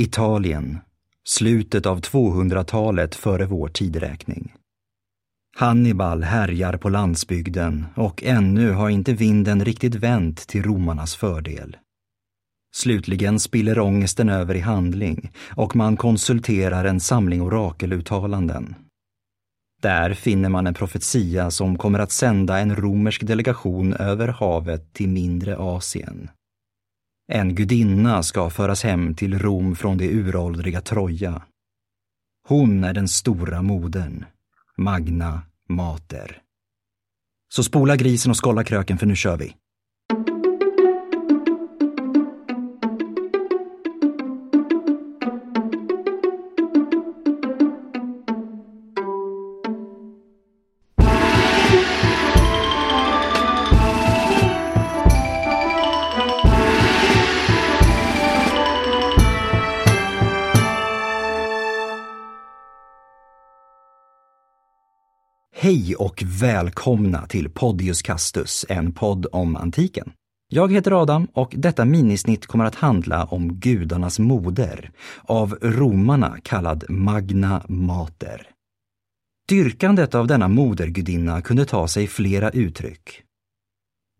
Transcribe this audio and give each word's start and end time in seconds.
Italien, 0.00 0.78
slutet 1.28 1.86
av 1.86 2.00
200-talet 2.00 3.14
före 3.14 3.46
vår 3.46 3.68
tideräkning. 3.68 4.52
Hannibal 5.56 6.22
härjar 6.22 6.76
på 6.76 6.88
landsbygden 6.88 7.86
och 7.96 8.22
ännu 8.22 8.72
har 8.72 8.88
inte 8.88 9.12
vinden 9.12 9.64
riktigt 9.64 9.94
vänt 9.94 10.46
till 10.46 10.62
romarnas 10.62 11.16
fördel. 11.16 11.76
Slutligen 12.74 13.40
spiller 13.40 13.78
ångesten 13.78 14.28
över 14.28 14.54
i 14.54 14.60
handling 14.60 15.32
och 15.56 15.76
man 15.76 15.96
konsulterar 15.96 16.84
en 16.84 17.00
samling 17.00 17.42
orakeluttalanden. 17.42 18.74
Där 19.82 20.14
finner 20.14 20.48
man 20.48 20.66
en 20.66 20.74
profetia 20.74 21.50
som 21.50 21.78
kommer 21.78 21.98
att 21.98 22.12
sända 22.12 22.58
en 22.58 22.76
romersk 22.76 23.26
delegation 23.26 23.92
över 23.94 24.28
havet 24.28 24.92
till 24.92 25.08
mindre 25.08 25.56
Asien. 25.56 26.30
En 27.32 27.54
gudinna 27.54 28.22
ska 28.22 28.50
föras 28.50 28.82
hem 28.82 29.14
till 29.14 29.38
Rom 29.38 29.76
från 29.76 29.98
det 29.98 30.08
uråldriga 30.08 30.80
Troja. 30.80 31.42
Hon 32.48 32.84
är 32.84 32.94
den 32.94 33.08
stora 33.08 33.62
modern, 33.62 34.24
Magna 34.76 35.42
Mater. 35.68 36.38
Så 37.52 37.62
spola 37.62 37.96
grisen 37.96 38.30
och 38.30 38.36
skolla 38.36 38.64
kröken 38.64 38.98
för 38.98 39.06
nu 39.06 39.16
kör 39.16 39.36
vi. 39.36 39.56
Hej 65.62 65.94
och 65.96 66.22
välkomna 66.26 67.26
till 67.26 67.50
Podius 67.50 68.02
Castus, 68.02 68.66
en 68.68 68.92
podd 68.92 69.26
om 69.32 69.56
antiken. 69.56 70.12
Jag 70.48 70.72
heter 70.72 71.02
Adam 71.02 71.26
och 71.32 71.54
detta 71.56 71.84
minisnitt 71.84 72.46
kommer 72.46 72.64
att 72.64 72.74
handla 72.74 73.24
om 73.24 73.54
gudarnas 73.54 74.18
moder, 74.18 74.90
av 75.22 75.58
romarna 75.62 76.36
kallad 76.42 76.84
Magna 76.88 77.62
Mater. 77.68 78.46
Dyrkandet 79.48 80.14
av 80.14 80.26
denna 80.26 80.48
modergudinna 80.48 81.42
kunde 81.42 81.64
ta 81.64 81.88
sig 81.88 82.06
flera 82.06 82.50
uttryck. 82.50 83.22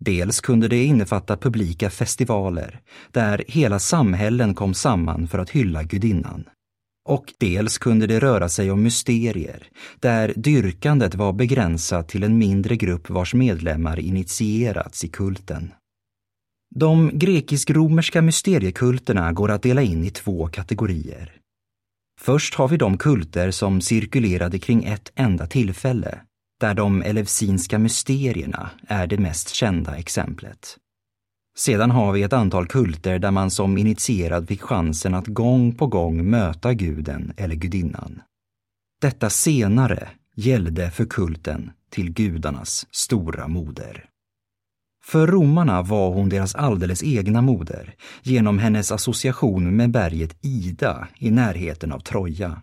Dels 0.01 0.41
kunde 0.41 0.69
det 0.69 0.85
innefatta 0.85 1.37
publika 1.37 1.91
festivaler, 1.91 2.81
där 3.13 3.45
hela 3.49 3.79
samhällen 3.79 4.55
kom 4.55 4.75
samman 4.75 5.29
för 5.29 5.39
att 5.39 5.51
hylla 5.51 5.83
gudinnan. 5.83 6.45
Och 7.09 7.33
dels 7.39 7.79
kunde 7.79 8.07
det 8.07 8.21
röra 8.21 8.49
sig 8.49 8.71
om 8.71 8.83
mysterier, 8.83 9.69
där 10.01 10.35
dyrkandet 10.37 11.15
var 11.15 11.33
begränsat 11.33 12.09
till 12.09 12.23
en 12.23 12.39
mindre 12.39 12.77
grupp 12.77 13.11
vars 13.11 13.35
medlemmar 13.35 14.01
initierats 14.01 15.05
i 15.05 15.09
kulten. 15.09 15.73
De 16.75 17.11
grekisk-romerska 17.19 18.23
mysteriekulterna 18.23 19.33
går 19.33 19.51
att 19.51 19.63
dela 19.63 19.83
in 19.83 20.05
i 20.05 20.11
två 20.11 20.47
kategorier. 20.47 21.37
Först 22.21 22.55
har 22.55 22.69
vi 22.69 22.77
de 22.77 22.99
kulter 22.99 23.51
som 23.51 23.81
cirkulerade 23.81 24.59
kring 24.59 24.85
ett 24.85 25.13
enda 25.15 25.47
tillfälle, 25.47 26.21
där 26.61 26.75
de 26.75 27.03
elevsinska 27.03 27.79
mysterierna 27.79 28.71
är 28.89 29.07
det 29.07 29.19
mest 29.19 29.49
kända 29.49 29.97
exemplet. 29.97 30.77
Sedan 31.57 31.91
har 31.91 32.13
vi 32.13 32.23
ett 32.23 32.33
antal 32.33 32.67
kulter 32.67 33.19
där 33.19 33.31
man 33.31 33.51
som 33.51 33.79
initierad 33.79 34.49
fick 34.49 34.63
chansen 34.63 35.15
att 35.15 35.27
gång 35.27 35.75
på 35.75 35.87
gång 35.87 36.31
möta 36.31 36.75
guden 36.75 37.33
eller 37.37 37.55
gudinnan. 37.55 38.23
Detta 39.01 39.31
senare 39.31 40.09
gällde 40.37 40.91
för 40.91 41.05
kulten 41.05 41.71
till 41.91 42.13
gudarnas 42.13 42.87
stora 42.91 43.49
moder. 43.49 44.05
För 45.05 45.27
romarna 45.27 45.83
var 45.83 46.11
hon 46.11 46.29
deras 46.29 46.55
alldeles 46.55 47.03
egna 47.03 47.43
moder 47.43 47.95
genom 48.23 48.59
hennes 48.59 48.93
association 48.93 49.77
med 49.77 49.91
berget 49.91 50.37
Ida 50.41 51.09
i 51.19 51.31
närheten 51.31 51.93
av 51.93 51.99
Troja. 51.99 52.63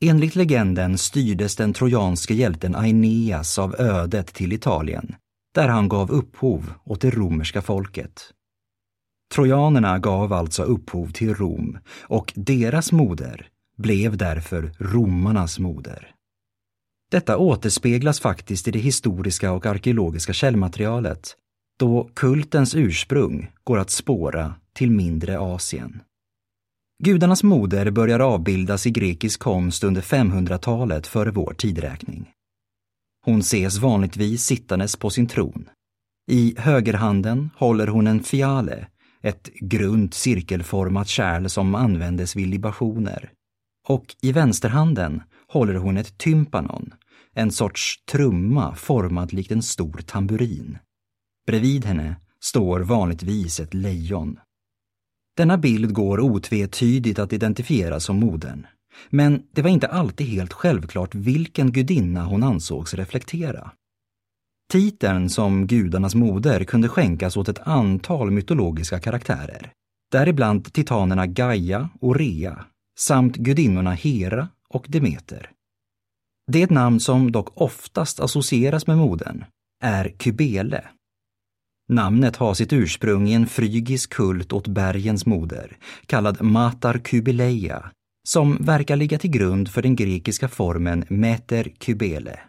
Enligt 0.00 0.36
legenden 0.36 0.98
styrdes 0.98 1.56
den 1.56 1.72
trojanske 1.72 2.34
hjälten 2.34 2.74
Aeneas 2.74 3.58
av 3.58 3.74
ödet 3.78 4.26
till 4.26 4.52
Italien 4.52 5.14
där 5.54 5.68
han 5.68 5.88
gav 5.88 6.10
upphov 6.10 6.72
åt 6.84 7.00
det 7.00 7.10
romerska 7.10 7.62
folket. 7.62 8.32
Trojanerna 9.34 9.98
gav 9.98 10.32
alltså 10.32 10.62
upphov 10.62 11.12
till 11.12 11.34
Rom 11.34 11.78
och 12.00 12.32
deras 12.36 12.92
moder 12.92 13.48
blev 13.76 14.16
därför 14.16 14.72
romarnas 14.78 15.58
moder. 15.58 16.14
Detta 17.10 17.36
återspeglas 17.36 18.20
faktiskt 18.20 18.68
i 18.68 18.70
det 18.70 18.78
historiska 18.78 19.52
och 19.52 19.66
arkeologiska 19.66 20.32
källmaterialet 20.32 21.36
då 21.78 22.10
kultens 22.14 22.74
ursprung 22.74 23.50
går 23.64 23.78
att 23.78 23.90
spåra 23.90 24.54
till 24.72 24.90
mindre 24.90 25.38
Asien. 25.38 26.02
Gudarnas 27.04 27.42
moder 27.42 27.90
börjar 27.90 28.20
avbildas 28.20 28.86
i 28.86 28.90
grekisk 28.90 29.40
konst 29.40 29.84
under 29.84 30.02
500-talet 30.02 31.06
före 31.06 31.30
vår 31.30 31.54
tidräkning. 31.54 32.30
Hon 33.24 33.40
ses 33.40 33.78
vanligtvis 33.78 34.44
sittandes 34.44 34.96
på 34.96 35.10
sin 35.10 35.26
tron. 35.26 35.68
I 36.30 36.54
högerhanden 36.58 37.50
håller 37.56 37.86
hon 37.86 38.06
en 38.06 38.22
fiale, 38.22 38.86
ett 39.22 39.50
grunt 39.60 40.14
cirkelformat 40.14 41.08
kärl 41.08 41.48
som 41.48 41.74
användes 41.74 42.36
vid 42.36 42.46
libationer. 42.46 43.32
Och 43.88 44.16
i 44.22 44.32
vänsterhanden 44.32 45.22
håller 45.48 45.74
hon 45.74 45.96
ett 45.96 46.18
tympanon, 46.18 46.94
en 47.32 47.50
sorts 47.50 48.04
trumma 48.04 48.74
formad 48.74 49.32
likt 49.32 49.52
en 49.52 49.62
stor 49.62 50.02
tamburin. 50.06 50.78
Bredvid 51.46 51.84
henne 51.84 52.16
står 52.40 52.80
vanligtvis 52.80 53.60
ett 53.60 53.74
lejon. 53.74 54.38
Denna 55.36 55.58
bild 55.58 55.94
går 55.94 56.20
otvetydigt 56.20 57.18
att 57.18 57.32
identifiera 57.32 58.00
som 58.00 58.16
modern. 58.20 58.66
Men 59.10 59.42
det 59.52 59.62
var 59.62 59.70
inte 59.70 59.88
alltid 59.88 60.26
helt 60.26 60.52
självklart 60.52 61.14
vilken 61.14 61.72
gudinna 61.72 62.24
hon 62.24 62.42
ansågs 62.42 62.94
reflektera. 62.94 63.70
Titeln 64.72 65.30
som 65.30 65.66
gudarnas 65.66 66.14
moder 66.14 66.64
kunde 66.64 66.88
skänkas 66.88 67.36
åt 67.36 67.48
ett 67.48 67.66
antal 67.66 68.30
mytologiska 68.30 69.00
karaktärer, 69.00 69.72
däribland 70.12 70.72
titanerna 70.72 71.26
Gaia 71.26 71.88
och 72.00 72.16
Rea 72.16 72.64
samt 72.98 73.36
gudinnorna 73.36 73.92
Hera 73.92 74.48
och 74.68 74.86
Demeter. 74.88 75.50
Det 76.52 76.70
namn 76.70 77.00
som 77.00 77.32
dock 77.32 77.60
oftast 77.60 78.20
associeras 78.20 78.86
med 78.86 78.98
modern 78.98 79.44
är 79.82 80.14
Kybele. 80.18 80.84
Namnet 81.88 82.36
har 82.36 82.54
sitt 82.54 82.72
ursprung 82.72 83.28
i 83.28 83.32
en 83.32 83.46
frygisk 83.46 84.12
kult 84.12 84.52
åt 84.52 84.68
bergens 84.68 85.26
moder, 85.26 85.76
kallad 86.06 86.42
Matar 86.42 87.00
Kybeleia, 87.04 87.90
som 88.28 88.56
verkar 88.60 88.96
ligga 88.96 89.18
till 89.18 89.30
grund 89.30 89.68
för 89.68 89.82
den 89.82 89.96
grekiska 89.96 90.48
formen 90.48 91.04
Meter 91.08 91.72
Kybele. 91.80 92.40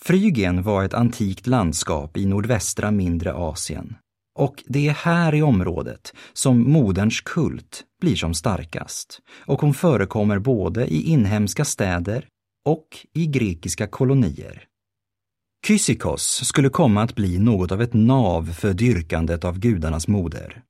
Frygien 0.00 0.62
var 0.62 0.84
ett 0.84 0.94
antikt 0.94 1.46
landskap 1.46 2.16
i 2.16 2.26
nordvästra 2.26 2.90
mindre 2.90 3.32
Asien. 3.32 3.94
Och 4.38 4.64
det 4.66 4.88
är 4.88 4.92
här 4.92 5.34
i 5.34 5.42
området 5.42 6.12
som 6.32 6.72
moderns 6.72 7.20
kult 7.20 7.84
blir 8.00 8.16
som 8.16 8.34
starkast 8.34 9.20
och 9.38 9.60
hon 9.60 9.74
förekommer 9.74 10.38
både 10.38 10.86
i 10.86 11.02
inhemska 11.02 11.64
städer 11.64 12.26
och 12.64 12.86
i 13.14 13.26
grekiska 13.26 13.86
kolonier. 13.86 14.66
Kysikos 15.66 16.44
skulle 16.44 16.68
komma 16.68 17.02
att 17.02 17.14
bli 17.14 17.38
något 17.38 17.72
av 17.72 17.82
ett 17.82 17.94
nav 17.94 18.52
för 18.52 18.72
dyrkandet 18.72 19.44
av 19.44 19.58
gudarnas 19.58 20.08
moder. 20.08 20.62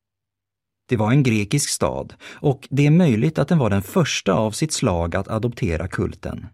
Det 0.92 0.96
var 0.96 1.10
en 1.10 1.22
grekisk 1.22 1.68
stad 1.70 2.14
och 2.24 2.68
det 2.70 2.86
är 2.86 2.90
möjligt 2.90 3.38
att 3.38 3.48
den 3.48 3.58
var 3.58 3.70
den 3.70 3.82
första 3.82 4.32
av 4.32 4.50
sitt 4.50 4.72
slag 4.72 5.16
att 5.16 5.28
adoptera 5.28 5.88
kulten. 5.88 6.46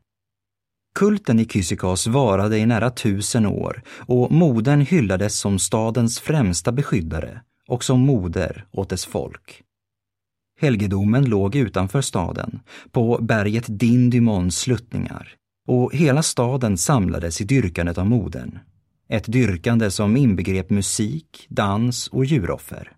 Kulten 0.95 1.39
i 1.39 1.45
Kysikos 1.45 2.07
varade 2.07 2.59
i 2.59 2.67
nära 2.67 2.91
tusen 2.91 3.47
år 3.47 3.83
och 3.89 4.33
modern 4.33 4.81
hyllades 4.81 5.39
som 5.39 5.59
stadens 5.59 6.21
främsta 6.21 6.73
beskyddare 6.73 7.41
och 7.69 7.85
som 7.85 8.01
moder 8.01 8.67
åt 8.73 8.89
dess 8.89 9.07
folk. 9.07 9.63
Helgedomen 10.61 11.25
låg 11.25 11.57
utanför 11.57 12.01
staden, 12.01 12.61
på 12.91 13.19
berget 13.23 13.65
Dindymons 13.69 14.59
sluttningar 14.59 15.35
och 15.69 15.95
hela 15.95 16.23
staden 16.23 16.77
samlades 16.77 17.41
i 17.41 17.45
dyrkandet 17.45 17.99
av 17.99 18.07
modern. 18.07 18.59
Ett 19.09 19.33
dyrkande 19.33 19.91
som 19.91 20.17
inbegrep 20.17 20.71
musik, 20.71 21.47
dans 21.49 22.09
och 22.09 22.25
djuroffer. 22.25 22.98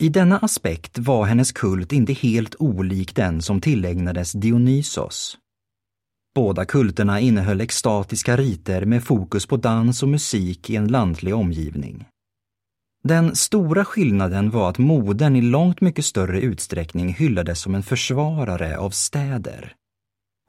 I 0.00 0.08
denna 0.08 0.38
aspekt 0.38 0.98
var 0.98 1.24
hennes 1.24 1.52
kult 1.52 1.92
inte 1.92 2.12
helt 2.12 2.54
olik 2.58 3.14
den 3.14 3.42
som 3.42 3.60
tillägnades 3.60 4.32
Dionysos. 4.32 5.38
Båda 6.34 6.64
kulterna 6.64 7.20
innehöll 7.20 7.60
extatiska 7.60 8.36
riter 8.36 8.84
med 8.84 9.04
fokus 9.04 9.46
på 9.46 9.56
dans 9.56 10.02
och 10.02 10.08
musik 10.08 10.70
i 10.70 10.76
en 10.76 10.88
lantlig 10.88 11.34
omgivning. 11.34 12.04
Den 13.04 13.36
stora 13.36 13.84
skillnaden 13.84 14.50
var 14.50 14.70
att 14.70 14.78
modern 14.78 15.36
i 15.36 15.42
långt 15.42 15.80
mycket 15.80 16.04
större 16.04 16.40
utsträckning 16.40 17.14
hyllades 17.14 17.60
som 17.60 17.74
en 17.74 17.82
försvarare 17.82 18.78
av 18.78 18.90
städer. 18.90 19.74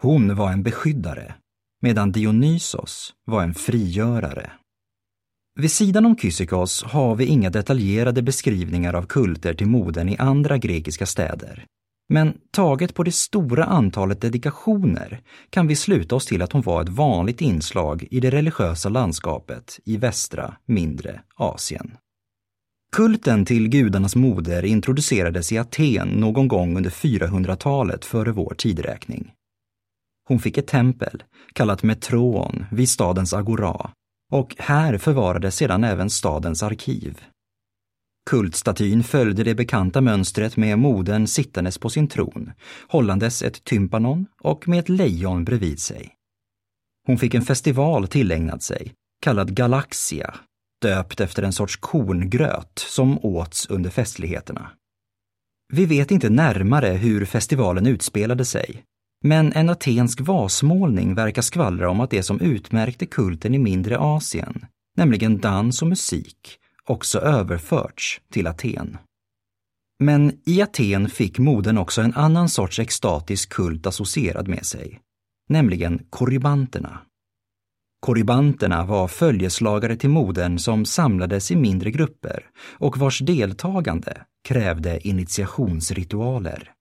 Hon 0.02 0.36
var 0.36 0.52
en 0.52 0.64
beskyddare, 0.64 1.36
medan 1.82 2.12
Dionysos 2.12 3.14
var 3.26 3.44
en 3.44 3.54
frigörare. 3.54 4.52
Vid 5.60 5.72
sidan 5.72 6.06
om 6.06 6.18
Kysikos 6.18 6.84
har 6.84 7.16
vi 7.16 7.26
inga 7.26 7.50
detaljerade 7.50 8.22
beskrivningar 8.22 8.94
av 8.94 9.06
kulter 9.06 9.54
till 9.54 9.68
modern 9.68 10.10
i 10.10 10.18
andra 10.18 10.58
grekiska 10.58 11.06
städer. 11.06 11.66
Men 12.10 12.34
taget 12.52 12.96
på 12.96 13.04
det 13.04 13.12
stora 13.12 13.64
antalet 13.64 14.22
dedikationer 14.22 15.22
kan 15.50 15.68
vi 15.68 15.76
sluta 15.76 16.16
oss 16.16 16.26
till 16.26 16.42
att 16.42 16.52
hon 16.52 16.62
var 16.62 16.82
ett 16.82 16.90
vanligt 16.90 17.42
inslag 17.42 18.08
i 18.12 18.20
det 18.20 18.30
religiösa 18.30 18.90
landskapet 18.90 19.80
i 19.86 19.98
västra, 19.98 20.56
mindre 20.66 21.22
Asien. 21.36 21.98
Kulten 22.92 23.46
till 23.46 23.70
gudarnas 23.70 24.16
moder 24.16 24.66
introducerades 24.66 25.52
i 25.52 25.58
Aten 25.58 26.08
någon 26.08 26.48
gång 26.48 26.78
under 26.78 26.90
400-talet 26.90 28.06
före 28.06 28.32
vår 28.32 28.54
tideräkning. 28.58 29.32
Hon 30.28 30.40
fick 30.40 30.58
ett 30.58 30.68
tempel, 30.68 31.24
kallat 31.54 31.84
Metroon, 31.84 32.66
vid 32.72 32.90
stadens 32.90 33.34
agora 33.34 33.92
och 34.32 34.56
här 34.60 34.98
förvarades 34.98 35.56
sedan 35.56 35.84
även 35.84 36.10
stadens 36.10 36.64
arkiv. 36.64 37.22
Kultstatyn 38.30 39.04
följde 39.04 39.44
det 39.44 39.56
bekanta 39.56 40.02
mönstret 40.02 40.58
med 40.58 40.80
modern 40.80 41.28
sittandes 41.28 41.78
på 41.78 41.90
sin 41.90 42.08
tron, 42.08 42.52
hållandes 42.88 43.42
ett 43.42 43.64
tympanon 43.64 44.26
och 44.42 44.68
med 44.68 44.80
ett 44.80 44.90
lejon 44.90 45.46
bredvid 45.46 45.80
sig. 45.80 46.16
Hon 47.08 47.18
fick 47.18 47.34
en 47.34 47.42
festival 47.42 48.08
tillägnad 48.08 48.64
sig, 48.64 48.94
kallad 49.22 49.56
Galaxia, 49.56 50.36
döpt 50.82 51.20
efter 51.20 51.44
en 51.44 51.54
sorts 51.54 51.78
korngröt 51.78 52.80
som 52.80 53.20
åts 53.26 53.70
under 53.70 53.90
festligheterna. 53.90 54.72
Vi 55.74 55.86
vet 55.86 56.12
inte 56.12 56.30
närmare 56.30 56.88
hur 56.88 57.26
festivalen 57.26 57.88
utspelade 57.88 58.46
sig, 58.46 58.84
men 59.24 59.54
en 59.54 59.70
atensk 59.70 60.22
vasmålning 60.22 61.16
verkar 61.16 61.42
skvallra 61.42 61.90
om 61.90 62.00
att 62.00 62.10
det 62.10 62.24
som 62.24 62.42
utmärkte 62.42 63.06
kulten 63.06 63.56
i 63.56 63.60
mindre 63.60 63.98
Asien, 63.98 64.66
nämligen 64.98 65.40
dans 65.40 65.82
och 65.82 65.88
musik, 65.88 66.58
också 66.86 67.20
överförts 67.20 68.22
till 68.32 68.48
Aten. 68.48 68.98
Men 70.00 70.40
i 70.46 70.62
Aten 70.62 71.10
fick 71.10 71.40
moden 71.40 71.78
också 71.78 72.02
en 72.02 72.14
annan 72.14 72.50
sorts 72.50 72.80
extatisk 72.80 73.50
kult 73.50 73.88
associerad 73.88 74.48
med 74.48 74.66
sig, 74.66 75.00
nämligen 75.50 76.06
korybanterna. 76.10 77.00
Korybanterna 78.00 78.86
var 78.86 79.08
följeslagare 79.08 79.96
till 79.96 80.10
moden 80.10 80.60
som 80.60 80.86
samlades 80.86 81.52
i 81.52 81.56
mindre 81.56 81.92
grupper 81.92 82.46
och 82.78 82.98
vars 82.98 83.20
deltagande 83.20 84.26
krävde 84.48 85.08
initiationsritualer. 85.08 86.74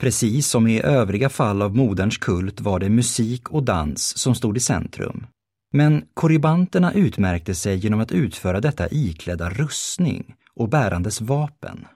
Precis 0.00 0.48
som 0.48 0.66
i 0.66 0.82
övriga 0.82 1.28
fall 1.28 1.62
av 1.62 1.76
moderns 1.76 2.18
kult 2.18 2.60
var 2.60 2.78
det 2.78 2.88
musik 2.88 3.50
och 3.50 3.62
dans 3.62 4.18
som 4.18 4.34
stod 4.34 4.56
i 4.56 4.60
centrum. 4.60 5.26
Men 5.72 6.04
korybanterna 6.14 6.92
utmärkte 6.92 7.54
sig 7.54 7.76
genom 7.76 8.00
att 8.00 8.12
utföra 8.12 8.60
detta 8.60 8.88
iklädda 8.90 9.50
rustning 9.50 10.34
och 10.54 10.68
bärandes 10.68 11.20
vapen. 11.20 11.86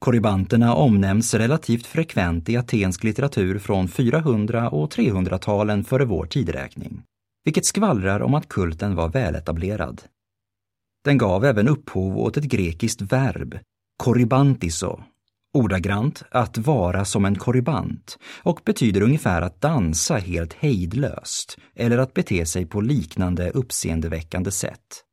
Korybanterna 0.00 0.74
omnämns 0.74 1.34
relativt 1.34 1.86
frekvent 1.86 2.48
i 2.48 2.56
atensk 2.56 3.04
litteratur 3.04 3.58
från 3.58 3.88
400 3.88 4.70
och 4.70 4.92
300-talen 4.92 5.84
före 5.84 6.04
vår 6.04 6.26
tideräkning, 6.26 7.02
vilket 7.44 7.66
skvallrar 7.66 8.20
om 8.20 8.34
att 8.34 8.48
kulten 8.48 8.94
var 8.94 9.08
väletablerad. 9.08 10.02
Den 11.04 11.18
gav 11.18 11.44
även 11.44 11.68
upphov 11.68 12.18
åt 12.18 12.36
ett 12.36 12.44
grekiskt 12.44 13.02
verb, 13.02 13.58
korybantiso, 13.96 15.00
ordagrant 15.54 16.22
att 16.30 16.58
vara 16.58 17.04
som 17.04 17.24
en 17.24 17.36
korribant. 17.36 18.18
och 18.42 18.60
betyder 18.64 19.02
ungefär 19.02 19.42
att 19.42 19.60
dansa 19.60 20.16
helt 20.16 20.52
hejdlöst 20.52 21.58
eller 21.76 21.98
att 21.98 22.14
bete 22.14 22.46
sig 22.46 22.66
på 22.66 22.80
liknande 22.80 23.50
uppseendeväckande 23.50 24.50
sätt. 24.50 25.04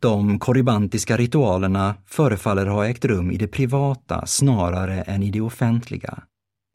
De 0.00 0.38
korribantiska 0.38 1.16
ritualerna 1.16 1.94
förefaller 2.06 2.66
ha 2.66 2.86
ägt 2.86 3.04
rum 3.04 3.30
i 3.30 3.36
det 3.36 3.48
privata 3.48 4.26
snarare 4.26 5.02
än 5.02 5.22
i 5.22 5.30
det 5.30 5.40
offentliga. 5.40 6.22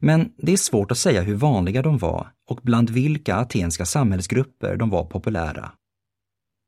Men 0.02 0.32
det 0.38 0.52
är 0.52 0.56
svårt 0.56 0.90
att 0.90 0.98
säga 0.98 1.22
hur 1.22 1.34
vanliga 1.34 1.82
de 1.82 1.98
var 1.98 2.28
och 2.50 2.60
bland 2.62 2.90
vilka 2.90 3.36
atenska 3.36 3.84
samhällsgrupper 3.84 4.76
de 4.76 4.90
var 4.90 5.04
populära. 5.04 5.72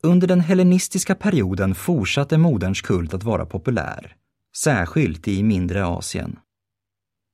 Under 0.03 0.29
den 0.29 0.41
hellenistiska 0.41 1.15
perioden 1.15 1.75
fortsatte 1.75 2.39
moderns 2.39 2.81
kult 2.81 3.15
att 3.15 3.25
vara 3.25 3.47
populär 3.47 4.17
särskilt 4.63 5.29
i 5.29 5.43
mindre 5.43 5.87
Asien. 5.87 6.39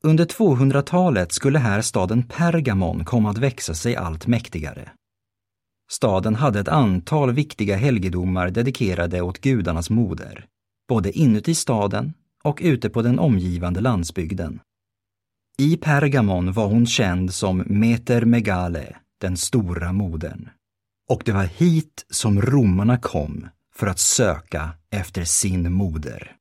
Under 0.05 0.25
200-talet 0.25 1.33
skulle 1.33 1.59
här 1.59 1.83
staden 1.83 2.23
Pergamon 2.23 3.05
komma 3.05 3.31
att 3.31 3.39
växa 3.39 3.75
sig 3.75 3.97
allt 3.97 4.27
mäktigare. 4.27 4.91
Staden 5.91 6.35
hade 6.35 6.61
ett 6.61 6.69
antal 6.69 7.33
viktiga 7.33 7.77
helgedomar 7.77 8.51
dedikerade 8.51 9.21
åt 9.21 9.41
gudarnas 9.41 9.91
moder, 9.91 10.47
både 10.89 11.13
inuti 11.13 11.55
staden 11.55 12.13
och 12.45 12.59
ute 12.63 12.91
på 12.91 13.03
den 13.03 13.19
omgivande 13.19 13.81
landsbygden. 13.81 14.61
I 15.59 15.77
Pergamon 15.77 16.53
var 16.53 16.67
hon 16.67 16.87
känd 16.87 17.35
som 17.35 17.65
Meter 17.67 18.25
Megale, 18.25 18.97
den 19.21 19.37
stora 19.37 19.93
modern. 19.93 20.49
Och 21.11 21.23
det 21.25 21.33
var 21.33 21.45
hit 21.45 22.07
som 22.11 22.43
romarna 22.43 22.99
kom 22.99 23.49
för 23.75 23.87
att 23.87 23.99
söka 23.99 24.71
efter 24.91 25.25
sin 25.25 25.73
moder. 25.73 26.37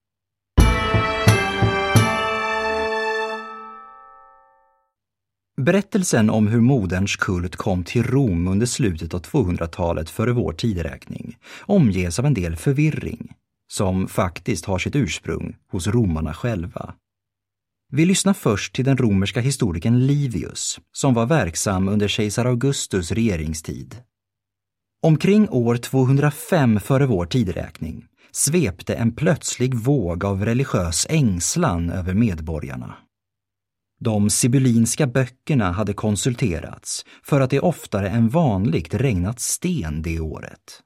Berättelsen 5.62 6.30
om 6.30 6.48
hur 6.48 6.62
moderns 6.62 7.16
kult 7.16 7.56
kom 7.56 7.84
till 7.84 8.04
Rom 8.04 8.48
under 8.48 8.66
slutet 8.66 9.14
av 9.14 9.22
200-talet 9.22 10.10
före 10.10 10.32
vår 10.32 10.54
tideräkning 10.54 11.38
omges 11.62 12.20
av 12.20 12.26
en 12.26 12.34
del 12.34 12.56
förvirring, 12.56 13.34
som 13.68 14.08
faktiskt 14.08 14.66
har 14.66 14.80
sitt 14.80 14.96
ursprung 14.96 15.56
hos 15.72 15.88
romarna 15.88 16.34
själva. 16.34 16.94
Vi 17.92 18.06
lyssnar 18.06 18.34
först 18.34 18.76
till 18.76 18.86
den 18.86 18.98
romerska 18.98 19.40
historikern 19.42 20.08
Livius, 20.08 20.80
som 20.92 21.14
var 21.14 21.26
verksam 21.26 21.88
under 21.88 22.08
kejsar 22.08 22.46
Augustus 22.46 23.12
regeringstid. 23.12 23.96
Omkring 25.04 25.50
år 25.50 25.78
205 25.78 26.80
före 26.80 27.06
vår 27.06 27.26
tideräkning 27.26 28.06
svepte 28.32 28.96
en 28.96 29.16
plötslig 29.16 29.76
våg 29.76 30.26
av 30.26 30.46
religiös 30.46 31.08
ängslan 31.10 31.90
över 31.90 32.14
medborgarna. 32.14 32.96
De 34.03 34.29
sibyllinska 34.29 35.07
böckerna 35.07 35.72
hade 35.72 35.93
konsulterats 35.93 37.05
för 37.24 37.41
att 37.41 37.50
det 37.50 37.60
oftare 37.60 38.10
än 38.10 38.29
vanligt 38.29 38.93
regnat 38.93 39.39
sten 39.39 40.01
det 40.01 40.19
året. 40.19 40.81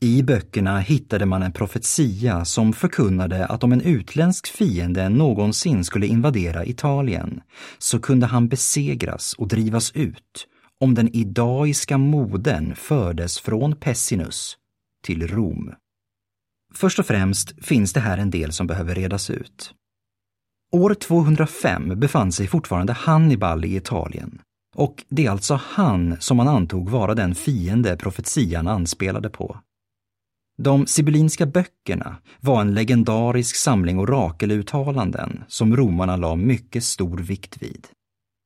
I 0.00 0.22
böckerna 0.22 0.78
hittade 0.78 1.26
man 1.26 1.42
en 1.42 1.52
profetia 1.52 2.44
som 2.44 2.72
förkunnade 2.72 3.46
att 3.46 3.64
om 3.64 3.72
en 3.72 3.80
utländsk 3.80 4.46
fiende 4.46 5.08
någonsin 5.08 5.84
skulle 5.84 6.06
invadera 6.06 6.64
Italien 6.64 7.40
så 7.78 7.98
kunde 7.98 8.26
han 8.26 8.48
besegras 8.48 9.32
och 9.32 9.48
drivas 9.48 9.92
ut 9.92 10.46
om 10.80 10.94
den 10.94 11.16
idaiska 11.16 11.98
moden 11.98 12.74
fördes 12.76 13.38
från 13.38 13.76
Pessinus 13.76 14.56
till 15.06 15.28
Rom. 15.28 15.72
Först 16.74 16.98
och 16.98 17.06
främst 17.06 17.64
finns 17.64 17.92
det 17.92 18.00
här 18.00 18.18
en 18.18 18.30
del 18.30 18.52
som 18.52 18.66
behöver 18.66 18.94
redas 18.94 19.30
ut. 19.30 19.74
År 20.74 20.94
205 20.94 22.00
befann 22.00 22.32
sig 22.32 22.46
fortfarande 22.46 22.92
Hannibal 22.92 23.64
i 23.64 23.76
Italien 23.76 24.40
och 24.76 25.04
det 25.08 25.26
är 25.26 25.30
alltså 25.30 25.60
han 25.62 26.16
som 26.20 26.36
man 26.36 26.48
antog 26.48 26.90
vara 26.90 27.14
den 27.14 27.34
fiende 27.34 27.96
profetian 27.96 28.68
anspelade 28.68 29.30
på. 29.30 29.58
De 30.58 30.86
sibyllinska 30.86 31.46
böckerna 31.46 32.16
var 32.40 32.60
en 32.60 32.74
legendarisk 32.74 33.56
samling 33.56 33.98
orakeluttalanden 33.98 35.44
som 35.48 35.76
romarna 35.76 36.16
la 36.16 36.36
mycket 36.36 36.84
stor 36.84 37.18
vikt 37.18 37.62
vid. 37.62 37.86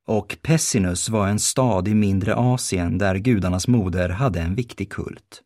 Och 0.06 0.37
Pessinus 0.42 1.08
var 1.08 1.28
en 1.28 1.38
stad 1.38 1.88
i 1.88 1.94
mindre 1.94 2.35
Asien 2.35 2.99
där 2.99 3.16
gudarnas 3.16 3.68
moder 3.68 4.08
hade 4.08 4.40
en 4.40 4.54
viktig 4.54 4.92
kult. 4.92 5.42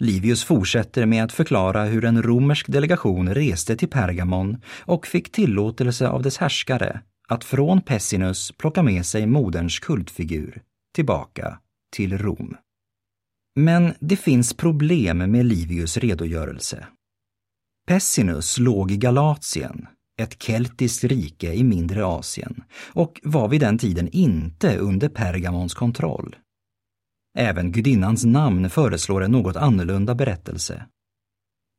Livius 0.00 0.44
fortsätter 0.44 1.06
med 1.06 1.24
att 1.24 1.32
förklara 1.32 1.84
hur 1.84 2.04
en 2.04 2.22
romersk 2.22 2.66
delegation 2.66 3.34
reste 3.34 3.76
till 3.76 3.88
Pergamon 3.88 4.62
och 4.80 5.06
fick 5.06 5.32
tillåtelse 5.32 6.08
av 6.08 6.22
dess 6.22 6.38
härskare 6.38 7.00
att 7.28 7.44
från 7.44 7.80
Pessinus 7.80 8.52
plocka 8.52 8.82
med 8.82 9.06
sig 9.06 9.26
moderns 9.26 9.78
kultfigur 9.78 10.62
tillbaka 10.94 11.58
till 11.96 12.18
Rom. 12.18 12.56
Men 13.56 13.94
det 14.00 14.16
finns 14.16 14.54
problem 14.54 15.18
med 15.18 15.46
Livius 15.46 15.96
redogörelse. 15.96 16.86
Pessinus 17.86 18.58
låg 18.58 18.90
i 18.90 18.96
Galatien, 18.96 19.86
ett 20.20 20.42
keltiskt 20.42 21.04
rike 21.04 21.52
i 21.52 21.64
mindre 21.64 22.04
Asien, 22.04 22.62
och 22.92 23.20
var 23.22 23.48
vid 23.48 23.60
den 23.60 23.78
tiden 23.78 24.08
inte 24.12 24.76
under 24.76 25.08
Pergamons 25.08 25.74
kontroll. 25.74 26.36
Även 27.34 27.72
gudinnans 27.72 28.24
namn 28.24 28.70
föreslår 28.70 29.24
en 29.24 29.30
något 29.30 29.56
annorlunda 29.56 30.14
berättelse. 30.14 30.86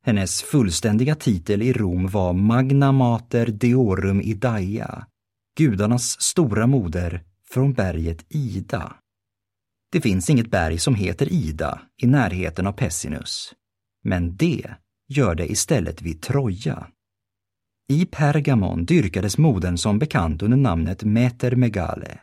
Hennes 0.05 0.41
fullständiga 0.41 1.15
titel 1.15 1.62
i 1.62 1.74
Rom 1.74 2.08
var 2.08 2.34
Magna 2.34 2.91
Mater 2.91 3.46
Deorum 3.46 4.22
Idaia, 4.22 5.08
gudarnas 5.58 6.22
stora 6.22 6.67
moder 6.67 7.24
från 7.50 7.74
berget 7.74 8.25
Ida. 8.29 8.96
Det 9.91 10.01
finns 10.01 10.29
inget 10.29 10.51
berg 10.51 10.77
som 10.77 10.96
heter 10.96 11.34
Ida 11.34 11.81
i 12.01 12.08
närheten 12.08 12.67
av 12.67 12.72
Pessinus, 12.72 13.53
men 14.03 14.36
det 14.36 14.75
gör 15.10 15.36
det 15.36 15.51
istället 15.51 16.01
vid 16.01 16.22
Troja. 16.22 16.88
I 17.89 18.05
Pergamon 18.05 18.86
dyrkades 18.86 19.38
modern 19.38 19.77
som 19.77 20.00
bekant 20.00 20.41
under 20.41 20.58
namnet 20.58 21.03
Meter 21.03 21.55
Megale, 21.55 22.20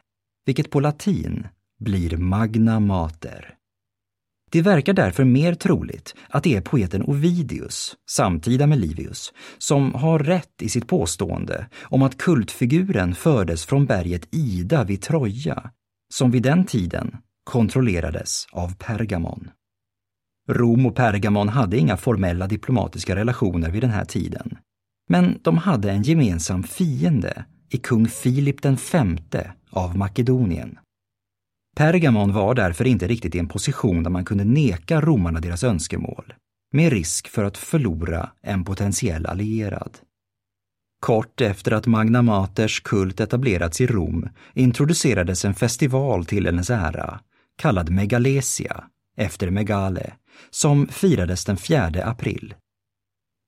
vilket 0.47 0.71
på 0.71 0.81
latin 0.81 1.47
blir 1.79 2.17
Magna 2.17 2.81
Mater. 2.81 3.55
Det 4.51 4.63
verkar 4.63 4.93
därför 4.93 5.25
mer 5.25 5.55
troligt 5.55 6.15
att 6.29 6.45
det 6.45 6.57
är 6.57 6.61
poeten 6.61 7.03
Ovidius, 7.03 7.97
samtida 8.11 8.67
med 8.67 8.79
Livius, 8.79 9.33
som 9.59 9.95
har 9.95 10.19
rätt 10.19 10.63
i 10.63 10.69
sitt 10.69 10.87
påstående 10.89 11.67
om 11.83 12.03
att 12.03 12.19
kultfiguren 12.19 13.15
fördes 13.15 13.67
från 13.67 13.87
berget 13.87 14.29
Ida 14.31 14.85
vid 14.85 15.03
Troja, 15.03 15.71
som 16.15 16.31
vid 16.31 16.43
den 16.43 16.65
tiden 16.65 17.17
kontrollerades 17.45 18.47
av 18.53 18.75
Pergamon. 18.75 19.51
Rom 20.49 20.87
och 20.87 20.97
Pergamon 20.97 21.49
hade 21.49 21.79
inga 21.79 21.97
formella 21.97 22.47
diplomatiska 22.47 23.17
relationer 23.17 23.71
vid 23.71 23.83
den 23.83 23.91
här 23.91 24.05
tiden. 24.05 24.59
Men 25.09 25.39
de 25.43 25.59
hade 25.59 25.91
en 25.91 26.03
gemensam 26.03 26.63
fiende 26.63 27.45
i 27.71 27.79
kung 27.79 28.07
Filip 28.07 28.65
V 28.65 28.71
av 29.71 29.97
Makedonien. 29.97 30.79
Pergamon 31.79 32.33
var 32.33 32.55
därför 32.55 32.87
inte 32.87 33.07
riktigt 33.07 33.35
i 33.35 33.39
en 33.39 33.49
position 33.49 34.03
där 34.03 34.11
man 34.11 34.25
kunde 34.25 34.45
neka 34.45 35.01
romarna 35.01 35.41
deras 35.41 35.65
önskemål, 35.65 36.35
med 36.73 36.93
risk 36.93 37.29
för 37.29 37.45
att 37.45 37.57
förlora 37.57 38.31
en 38.43 38.65
potentiell 38.65 39.27
allierad. 39.27 39.99
Kort 41.01 41.41
efter 41.41 41.73
att 41.73 41.87
Magna 41.87 42.23
Maters 42.23 42.81
kult 42.81 43.21
etablerats 43.21 43.81
i 43.81 43.87
Rom 43.87 44.29
introducerades 44.55 45.45
en 45.45 45.55
festival 45.55 46.25
till 46.25 46.47
hennes 46.47 46.71
ära, 46.71 47.21
kallad 47.57 47.91
Megalesia, 47.91 48.85
efter 49.17 49.51
Megale, 49.51 50.13
som 50.51 50.89
firades 50.89 51.45
den 51.45 51.57
4 51.57 52.05
april. 52.05 52.55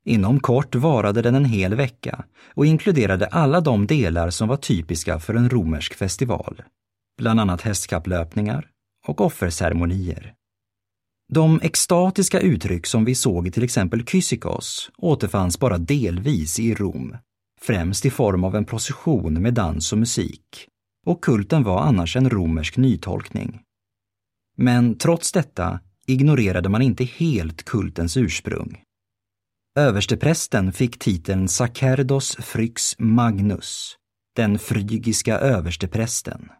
Inom 0.05 0.41
kort 0.41 0.75
varade 0.75 1.23
den 1.23 1.35
en 1.35 1.45
hel 1.45 1.75
vecka 1.75 2.25
och 2.55 2.67
inkluderade 2.67 3.27
alla 3.27 3.61
de 3.61 3.87
delar 3.87 4.31
som 4.31 4.49
var 4.49 4.57
typiska 4.57 5.21
för 5.21 5.35
en 5.35 5.51
romersk 5.51 5.95
festival 5.95 6.63
bland 7.21 7.41
annat 7.41 7.61
hästkapplöpningar 7.61 8.67
och 9.07 9.21
offerceremonier. 9.21 10.35
De 11.33 11.61
extatiska 11.63 12.41
uttryck 12.41 12.87
som 12.87 13.05
vi 13.05 13.15
såg 13.15 13.47
i 13.47 13.51
till 13.51 13.65
exempel 13.65 14.05
Kysikos 14.05 14.91
återfanns 14.99 15.59
bara 15.59 15.79
delvis 15.79 16.61
i 16.61 16.75
Rom, 16.75 17.17
främst 17.61 18.07
i 18.07 18.11
form 18.11 18.45
av 18.45 18.57
en 18.57 18.65
procession 18.65 19.43
med 19.43 19.55
dans 19.55 19.93
och 19.93 19.99
musik, 19.99 20.69
och 21.07 21.25
kulten 21.25 21.63
var 21.63 21.81
annars 21.81 22.17
en 22.17 22.31
romersk 22.31 22.77
nytolkning. 22.77 23.61
Men 24.57 24.99
trots 24.99 25.33
detta 25.33 25.81
ignorerade 26.07 26.69
man 26.69 26.83
inte 26.83 27.05
helt 27.05 27.65
kultens 27.65 28.17
ursprung. 28.17 28.83
Översteprästen 29.79 30.73
fick 30.73 30.99
titeln 30.99 31.49
Sacerdos 31.49 32.37
Fryx 32.37 32.99
Magnus, 32.99 33.97
den 34.37 34.59
frygiska 34.59 35.39
översteprästen 35.39 36.51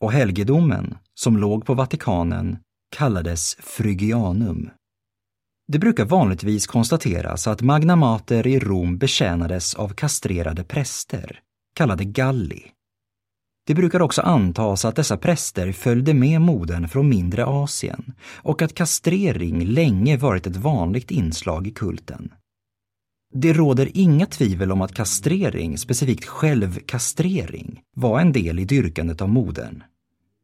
och 0.00 0.12
helgedomen, 0.12 0.98
som 1.14 1.36
låg 1.36 1.66
på 1.66 1.74
Vatikanen, 1.74 2.58
kallades 2.96 3.56
Phrygianum. 3.76 4.70
Det 5.72 5.78
brukar 5.78 6.04
vanligtvis 6.04 6.66
konstateras 6.66 7.46
att 7.46 7.62
Magna 7.62 7.96
Mater 7.96 8.46
i 8.46 8.58
Rom 8.58 8.98
betjänades 8.98 9.74
av 9.74 9.88
kastrerade 9.88 10.64
präster, 10.64 11.40
kallade 11.74 12.04
galli. 12.04 12.62
Det 13.66 13.74
brukar 13.74 14.02
också 14.02 14.22
antas 14.22 14.84
att 14.84 14.96
dessa 14.96 15.16
präster 15.16 15.72
följde 15.72 16.14
med 16.14 16.40
modern 16.40 16.88
från 16.88 17.08
mindre 17.08 17.44
Asien 17.46 18.12
och 18.36 18.62
att 18.62 18.74
kastrering 18.74 19.64
länge 19.64 20.16
varit 20.16 20.46
ett 20.46 20.56
vanligt 20.56 21.10
inslag 21.10 21.66
i 21.66 21.70
kulten. 21.70 22.32
Det 23.38 23.52
råder 23.52 23.90
inga 23.94 24.26
tvivel 24.26 24.72
om 24.72 24.82
att 24.82 24.94
kastrering, 24.94 25.78
specifikt 25.78 26.24
självkastrering, 26.24 27.80
var 27.96 28.20
en 28.20 28.32
del 28.32 28.58
i 28.58 28.64
dyrkandet 28.64 29.20
av 29.20 29.28
modern. 29.28 29.82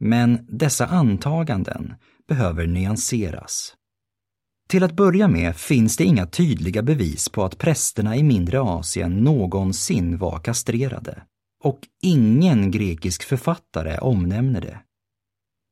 Men 0.00 0.46
dessa 0.48 0.86
antaganden 0.86 1.94
behöver 2.28 2.66
nyanseras. 2.66 3.74
Till 4.68 4.82
att 4.82 4.96
börja 4.96 5.28
med 5.28 5.56
finns 5.56 5.96
det 5.96 6.04
inga 6.04 6.26
tydliga 6.26 6.82
bevis 6.82 7.28
på 7.28 7.44
att 7.44 7.58
prästerna 7.58 8.16
i 8.16 8.22
mindre 8.22 8.60
Asien 8.60 9.16
någonsin 9.16 10.18
var 10.18 10.38
kastrerade. 10.38 11.22
Och 11.64 11.78
ingen 12.02 12.70
grekisk 12.70 13.22
författare 13.22 13.98
omnämner 13.98 14.60
det. 14.60 14.78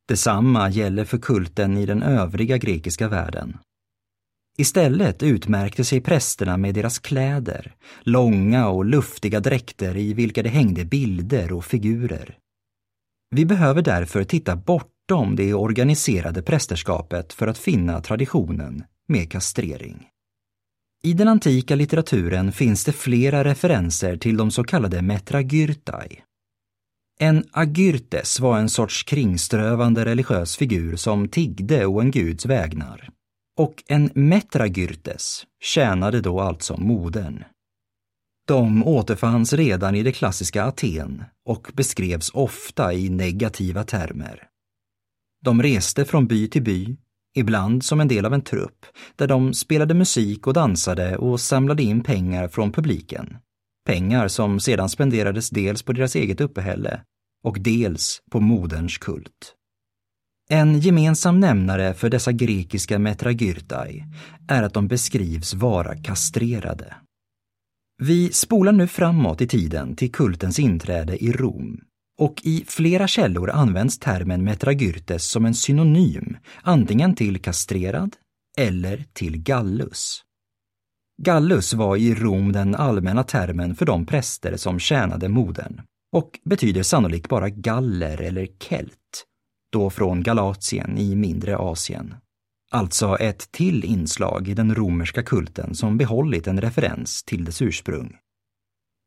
Detsamma 0.09 0.71
gäller 0.71 1.05
för 1.05 1.19
kulten 1.19 1.77
i 1.77 1.87
den 1.87 2.03
övriga 2.03 2.59
grekiska 2.59 3.09
världen. 3.09 3.59
Istället 4.61 5.23
utmärkte 5.23 5.85
sig 5.85 6.01
prästerna 6.01 6.57
med 6.57 6.75
deras 6.75 6.99
kläder, 6.99 7.75
långa 8.03 8.69
och 8.69 8.85
luftiga 8.85 9.41
dräkter 9.41 9.97
i 9.97 10.15
vilka 10.15 10.43
det 10.43 10.49
hängde 10.49 10.85
bilder 10.85 11.53
och 11.53 11.65
figurer. 11.65 12.39
Vi 13.31 13.45
behöver 13.45 13.83
därför 13.83 14.25
titta 14.25 14.57
bortom 14.57 15.37
det 15.37 15.55
organiserade 15.55 16.43
prästerskapet 16.43 17.33
för 17.33 17.47
att 17.47 17.59
finna 17.59 18.01
traditionen 18.01 18.85
med 19.09 19.31
kastrering. 19.31 20.07
I 21.03 21.13
den 21.13 21.29
antika 21.29 21.75
litteraturen 21.75 22.53
finns 22.53 22.85
det 22.85 22.93
flera 22.93 23.45
referenser 23.45 24.17
till 24.17 24.37
de 24.37 24.51
så 24.51 24.65
kallade 24.65 25.03
metragyrtai. 25.03 26.21
En 27.21 27.45
agyrtes 27.53 28.41
var 28.41 28.59
en 28.59 28.69
sorts 28.69 29.03
kringströvande 29.03 30.05
religiös 30.05 30.57
figur 30.57 30.97
som 30.97 31.29
tiggde 31.29 31.87
å 31.87 32.01
en 32.01 32.11
guds 32.11 32.47
vägnar. 32.47 33.11
Och 33.61 33.85
en 33.87 34.11
metragyrtes 34.15 35.47
tjänade 35.63 36.21
då 36.21 36.41
alltså 36.41 36.77
modern. 36.77 37.45
De 38.47 38.87
återfanns 38.87 39.53
redan 39.53 39.95
i 39.95 40.03
det 40.03 40.13
klassiska 40.13 40.65
Aten 40.65 41.25
och 41.45 41.71
beskrevs 41.75 42.31
ofta 42.35 42.93
i 42.93 43.09
negativa 43.09 43.85
termer. 43.85 44.49
De 45.45 45.63
reste 45.63 46.05
från 46.05 46.27
by 46.27 46.49
till 46.49 46.63
by, 46.63 46.97
ibland 47.37 47.85
som 47.85 48.01
en 48.01 48.09
del 48.09 48.27
av 48.27 48.35
en 48.35 48.43
trupp, 48.43 48.87
där 49.17 49.27
de 49.27 49.55
spelade 49.55 49.95
musik 49.95 50.47
och 50.47 50.55
dansade 50.55 51.17
och 51.17 51.41
samlade 51.41 51.83
in 51.83 52.03
pengar 52.03 52.49
från 52.49 52.73
publiken. 52.73 53.37
Pengar 53.87 54.29
som 54.29 54.61
sedan 54.61 54.89
spenderades 54.89 55.51
dels 55.51 55.83
på 55.83 55.93
deras 55.93 56.17
eget 56.17 56.41
uppehälle 56.41 57.01
och 57.45 57.61
dels 57.61 58.23
på 58.31 58.41
moderns 58.41 58.99
kult. 58.99 59.57
En 60.53 60.81
gemensam 60.81 61.41
nämnare 61.41 61.95
för 61.95 62.09
dessa 62.11 62.33
grekiska 62.33 62.99
metragyrtai 62.99 64.05
är 64.49 64.63
att 64.63 64.75
de 64.75 64.89
beskrivs 64.89 65.55
vara 65.55 65.97
kastrerade. 65.97 66.95
Vi 68.03 68.33
spolar 68.33 68.73
nu 68.73 68.87
framåt 68.87 69.41
i 69.41 69.49
tiden 69.49 69.97
till 69.97 70.13
kultens 70.13 70.59
inträde 70.59 71.25
i 71.25 71.33
Rom. 71.33 71.81
Och 72.19 72.41
i 72.45 72.65
flera 72.69 73.09
källor 73.09 73.51
används 73.51 73.99
termen 73.99 74.45
metragyrtes 74.45 75.31
som 75.31 75.47
en 75.47 75.55
synonym, 75.55 76.37
antingen 76.63 77.15
till 77.15 77.39
kastrerad 77.39 78.17
eller 78.59 79.05
till 79.13 79.43
gallus. 79.43 80.23
Gallus 81.23 81.75
var 81.75 81.97
i 81.97 82.15
Rom 82.15 82.53
den 82.53 82.75
allmänna 82.75 83.23
termen 83.23 83.75
för 83.75 83.87
de 83.87 84.07
präster 84.07 84.57
som 84.57 84.79
tjänade 84.79 85.29
modern 85.29 85.81
och 86.13 86.41
betyder 86.45 86.83
sannolikt 86.83 87.29
bara 87.29 87.49
galler 87.49 88.21
eller 88.21 88.47
kelt, 88.61 89.27
då 89.73 89.91
från 89.91 90.23
Galatien 90.23 90.99
i 90.99 91.15
mindre 91.15 91.57
Asien. 91.57 92.15
Alltså 92.71 93.17
ett 93.17 93.53
till 93.53 93.85
inslag 93.85 94.49
i 94.49 94.55
den 94.55 94.75
romerska 94.75 95.23
kulten 95.23 95.75
som 95.75 95.99
behållit 95.99 96.47
en 96.47 96.61
referens 96.61 97.23
till 97.23 97.45
dess 97.45 97.63
ursprung. 97.63 98.17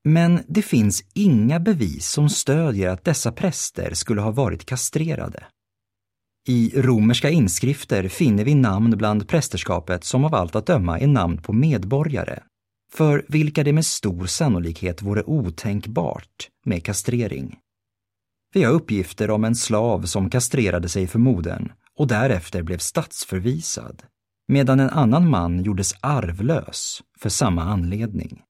Men 0.03 0.39
det 0.47 0.61
finns 0.61 1.03
inga 1.13 1.59
bevis 1.59 2.07
som 2.07 2.29
stödjer 2.29 2.89
att 2.89 3.03
dessa 3.03 3.31
präster 3.31 3.93
skulle 3.93 4.21
ha 4.21 4.31
varit 4.31 4.65
kastrerade. 4.65 5.43
I 6.47 6.71
romerska 6.75 7.29
inskrifter 7.29 8.07
finner 8.07 8.43
vi 8.43 8.55
namn 8.55 8.97
bland 8.97 9.27
prästerskapet 9.27 10.03
som 10.03 10.25
av 10.25 10.35
allt 10.35 10.55
att 10.55 10.65
döma 10.65 10.99
är 10.99 11.07
namn 11.07 11.37
på 11.37 11.53
medborgare, 11.53 12.39
för 12.93 13.25
vilka 13.27 13.63
det 13.63 13.73
med 13.73 13.85
stor 13.85 14.25
sannolikhet 14.25 15.01
vore 15.01 15.23
otänkbart 15.23 16.49
med 16.65 16.83
kastrering. 16.83 17.57
Vi 18.53 18.63
har 18.63 18.73
uppgifter 18.73 19.31
om 19.31 19.43
en 19.43 19.55
slav 19.55 20.01
som 20.01 20.29
kastrerade 20.29 20.89
sig 20.89 21.07
för 21.07 21.19
modern 21.19 21.71
och 21.97 22.07
därefter 22.07 22.63
blev 22.63 22.77
statsförvisad, 22.77 24.03
medan 24.47 24.79
en 24.79 24.89
annan 24.89 25.29
man 25.29 25.63
gjordes 25.63 25.93
arvlös 25.99 27.01
för 27.19 27.29
samma 27.29 27.63
anledning. 27.63 28.41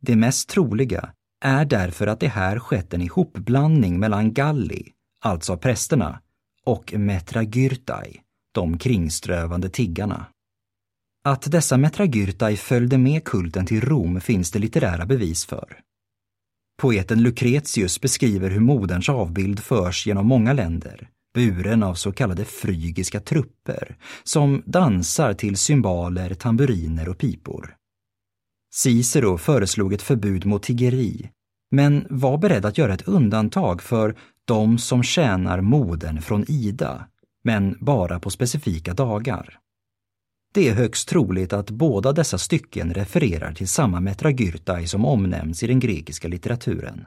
Det 0.00 0.16
mest 0.16 0.48
troliga 0.48 1.12
är 1.44 1.64
därför 1.64 2.06
att 2.06 2.20
det 2.20 2.28
här 2.28 2.58
skett 2.58 2.94
en 2.94 3.02
ihopblandning 3.02 3.98
mellan 3.98 4.32
galli, 4.32 4.92
alltså 5.20 5.56
prästerna, 5.56 6.20
och 6.64 6.94
metragyrtai, 6.96 8.20
de 8.54 8.78
kringströvande 8.78 9.70
tiggarna. 9.70 10.26
Att 11.24 11.50
dessa 11.50 11.76
Metragyrtai 11.76 12.56
följde 12.56 12.98
med 12.98 13.24
kulten 13.24 13.66
till 13.66 13.80
Rom 13.80 14.20
finns 14.20 14.50
det 14.50 14.58
litterära 14.58 15.06
bevis 15.06 15.46
för. 15.46 15.80
Poeten 16.80 17.22
Lucretius 17.22 18.00
beskriver 18.00 18.50
hur 18.50 18.60
moderns 18.60 19.08
avbild 19.08 19.60
förs 19.60 20.06
genom 20.06 20.26
många 20.26 20.52
länder, 20.52 21.08
buren 21.34 21.82
av 21.82 21.94
så 21.94 22.12
kallade 22.12 22.44
frygiska 22.44 23.20
trupper, 23.20 23.96
som 24.24 24.62
dansar 24.66 25.34
till 25.34 25.56
cymbaler, 25.56 26.34
tamburiner 26.34 27.08
och 27.08 27.18
pipor. 27.18 27.74
Cicero 28.74 29.38
föreslog 29.38 29.92
ett 29.92 30.02
förbud 30.02 30.46
mot 30.46 30.62
tiggeri, 30.62 31.30
men 31.70 32.06
var 32.10 32.38
beredd 32.38 32.64
att 32.64 32.78
göra 32.78 32.94
ett 32.94 33.08
undantag 33.08 33.82
för 33.82 34.16
de 34.44 34.78
som 34.78 35.02
tjänar 35.02 35.60
modern 35.60 36.22
från 36.22 36.44
Ida, 36.48 37.08
men 37.44 37.76
bara 37.80 38.20
på 38.20 38.30
specifika 38.30 38.94
dagar. 38.94 39.58
Det 40.54 40.68
är 40.68 40.74
högst 40.74 41.08
troligt 41.08 41.52
att 41.52 41.70
båda 41.70 42.12
dessa 42.12 42.38
stycken 42.38 42.94
refererar 42.94 43.52
till 43.52 43.68
samma 43.68 44.00
Metragyrtai 44.00 44.86
som 44.86 45.04
omnämns 45.04 45.62
i 45.62 45.66
den 45.66 45.80
grekiska 45.80 46.28
litteraturen. 46.28 47.04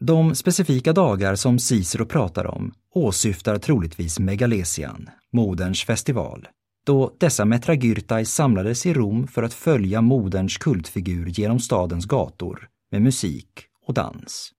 De 0.00 0.34
specifika 0.34 0.92
dagar 0.92 1.34
som 1.34 1.58
Cicero 1.58 2.06
pratar 2.06 2.46
om 2.46 2.72
åsyftar 2.94 3.58
troligtvis 3.58 4.18
Megalesian, 4.18 5.10
moderns 5.32 5.84
festival, 5.84 6.48
då 6.86 7.14
dessa 7.18 7.44
Metragyrtai 7.44 8.24
samlades 8.24 8.86
i 8.86 8.94
Rom 8.94 9.26
för 9.26 9.42
att 9.42 9.54
följa 9.54 10.00
moderns 10.00 10.58
kultfigur 10.58 11.26
genom 11.26 11.60
stadens 11.60 12.06
gator 12.06 12.68
med 12.90 13.02
musik 13.02 13.48
och 13.86 13.94
dans. 13.94 14.50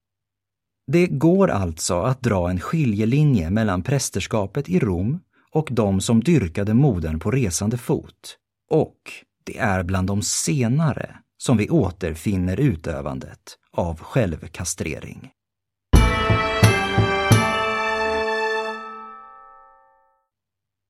Det 0.92 1.08
går 1.08 1.48
alltså 1.48 2.01
att 2.01 2.22
dra 2.22 2.50
en 2.50 2.60
skiljelinje 2.60 3.50
mellan 3.50 3.82
prästerskapet 3.82 4.70
i 4.70 4.80
Rom 4.80 5.20
och 5.56 5.68
de 5.72 6.02
som 6.02 6.24
dyrkade 6.24 6.74
modern 6.74 7.20
på 7.20 7.32
resande 7.32 7.78
fot. 7.78 8.38
Och 8.72 8.98
det 9.44 9.58
är 9.58 9.84
bland 9.84 10.08
de 10.08 10.22
senare 10.22 11.16
som 11.38 11.58
vi 11.58 11.70
återfinner 11.70 12.60
utövandet 12.60 13.58
av 13.72 14.00
självkastrering. 14.00 15.32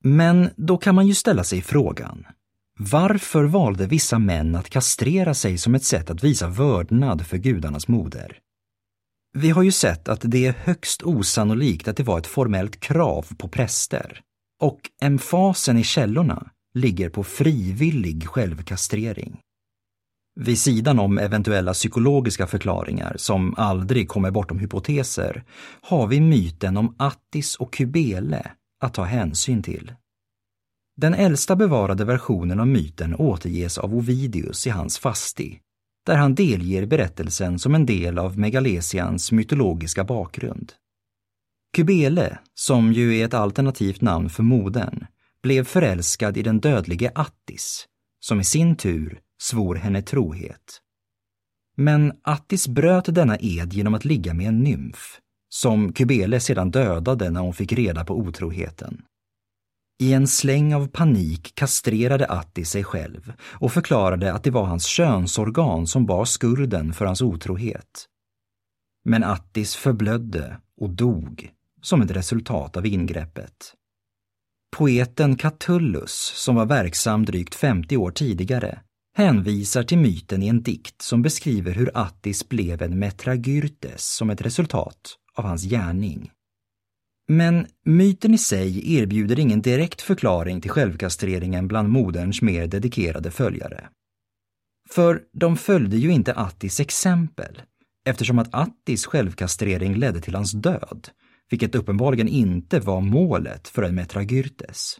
Men 0.04 0.50
då 0.56 0.78
kan 0.78 0.94
man 0.94 1.06
ju 1.06 1.14
ställa 1.14 1.44
sig 1.44 1.62
frågan, 1.62 2.26
varför 2.78 3.44
valde 3.44 3.86
vissa 3.86 4.18
män 4.18 4.54
att 4.54 4.70
kastrera 4.70 5.34
sig 5.34 5.58
som 5.58 5.74
ett 5.74 5.84
sätt 5.84 6.10
att 6.10 6.24
visa 6.24 6.48
vördnad 6.48 7.26
för 7.26 7.36
gudarnas 7.36 7.88
moder? 7.88 8.38
Vi 9.32 9.50
har 9.50 9.62
ju 9.62 9.72
sett 9.72 10.08
att 10.08 10.20
det 10.24 10.46
är 10.46 10.52
högst 10.52 11.02
osannolikt 11.02 11.88
att 11.88 11.96
det 11.96 12.02
var 12.02 12.18
ett 12.18 12.26
formellt 12.26 12.80
krav 12.80 13.26
på 13.38 13.48
präster. 13.48 14.22
Och 14.60 14.80
emfasen 15.02 15.78
i 15.78 15.84
källorna 15.84 16.50
ligger 16.74 17.10
på 17.10 17.24
frivillig 17.24 18.26
självkastrering. 18.28 19.40
Vid 20.40 20.58
sidan 20.58 20.98
om 20.98 21.18
eventuella 21.18 21.72
psykologiska 21.72 22.46
förklaringar 22.46 23.14
som 23.18 23.54
aldrig 23.56 24.08
kommer 24.08 24.30
bortom 24.30 24.58
hypoteser 24.58 25.44
har 25.82 26.06
vi 26.06 26.20
myten 26.20 26.76
om 26.76 26.94
Attis 26.98 27.56
och 27.56 27.74
Kybele 27.74 28.50
att 28.80 28.94
ta 28.94 29.04
hänsyn 29.04 29.62
till. 29.62 29.92
Den 30.96 31.14
äldsta 31.14 31.56
bevarade 31.56 32.04
versionen 32.04 32.60
av 32.60 32.66
myten 32.66 33.14
återges 33.14 33.78
av 33.78 33.94
Ovidius 33.94 34.66
i 34.66 34.70
hans 34.70 34.98
Fasti, 34.98 35.58
där 36.06 36.16
han 36.16 36.34
delger 36.34 36.86
berättelsen 36.86 37.58
som 37.58 37.74
en 37.74 37.86
del 37.86 38.18
av 38.18 38.38
Megalesians 38.38 39.32
mytologiska 39.32 40.04
bakgrund. 40.04 40.72
Kybele, 41.76 42.38
som 42.54 42.92
ju 42.92 43.16
är 43.16 43.24
ett 43.24 43.34
alternativt 43.34 44.00
namn 44.00 44.30
för 44.30 44.42
modern, 44.42 45.06
blev 45.42 45.64
förälskad 45.64 46.36
i 46.36 46.42
den 46.42 46.60
dödlige 46.60 47.12
Attis, 47.14 47.86
som 48.20 48.40
i 48.40 48.44
sin 48.44 48.76
tur 48.76 49.20
svor 49.38 49.74
henne 49.74 50.02
trohet. 50.02 50.80
Men 51.76 52.12
Attis 52.22 52.68
bröt 52.68 53.14
denna 53.14 53.36
ed 53.40 53.72
genom 53.72 53.94
att 53.94 54.04
ligga 54.04 54.34
med 54.34 54.48
en 54.48 54.62
nymf, 54.62 55.20
som 55.48 55.94
Kybele 55.94 56.40
sedan 56.40 56.70
dödade 56.70 57.30
när 57.30 57.40
hon 57.40 57.54
fick 57.54 57.72
reda 57.72 58.04
på 58.04 58.18
otroheten. 58.18 59.02
I 59.98 60.12
en 60.12 60.26
släng 60.26 60.74
av 60.74 60.88
panik 60.88 61.54
kastrerade 61.54 62.26
Attis 62.26 62.70
sig 62.70 62.84
själv 62.84 63.32
och 63.40 63.72
förklarade 63.72 64.32
att 64.32 64.44
det 64.44 64.50
var 64.50 64.64
hans 64.64 64.86
könsorgan 64.86 65.86
som 65.86 66.06
bar 66.06 66.24
skurden 66.24 66.92
för 66.92 67.04
hans 67.04 67.22
otrohet. 67.22 68.06
Men 69.04 69.24
Attis 69.24 69.76
förblödde 69.76 70.60
och 70.80 70.90
dog 70.90 71.50
som 71.86 72.02
ett 72.02 72.10
resultat 72.10 72.76
av 72.76 72.86
ingreppet. 72.86 73.74
Poeten 74.76 75.36
Catullus, 75.36 76.32
som 76.34 76.54
var 76.54 76.66
verksam 76.66 77.24
drygt 77.24 77.54
50 77.54 77.96
år 77.96 78.10
tidigare, 78.10 78.78
hänvisar 79.16 79.82
till 79.82 79.98
myten 79.98 80.42
i 80.42 80.48
en 80.48 80.62
dikt 80.62 81.02
som 81.02 81.22
beskriver 81.22 81.72
hur 81.72 81.90
Attis 81.94 82.48
blev 82.48 82.82
en 82.82 82.98
metragyrtes 82.98 84.16
som 84.16 84.30
ett 84.30 84.40
resultat 84.40 85.16
av 85.34 85.44
hans 85.44 85.62
gärning. 85.62 86.30
Men 87.28 87.66
myten 87.84 88.34
i 88.34 88.38
sig 88.38 88.94
erbjuder 88.96 89.38
ingen 89.38 89.62
direkt 89.62 90.02
förklaring 90.02 90.60
till 90.60 90.70
självkastreringen 90.70 91.68
bland 91.68 91.88
moderns 91.88 92.42
mer 92.42 92.66
dedikerade 92.66 93.30
följare. 93.30 93.88
För 94.90 95.22
de 95.32 95.56
följde 95.56 95.96
ju 95.96 96.10
inte 96.10 96.34
Attis 96.34 96.80
exempel, 96.80 97.62
eftersom 98.08 98.38
att 98.38 98.54
Attis 98.54 99.06
självkastrering 99.06 99.94
ledde 99.94 100.20
till 100.20 100.34
hans 100.34 100.52
död, 100.52 101.10
vilket 101.50 101.74
uppenbarligen 101.74 102.28
inte 102.28 102.80
var 102.80 103.00
målet 103.00 103.68
för 103.68 103.82
en 103.82 103.94
metragyrtes, 103.94 104.98